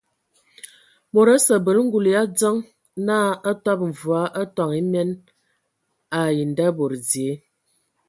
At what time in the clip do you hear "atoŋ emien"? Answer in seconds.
4.41-5.09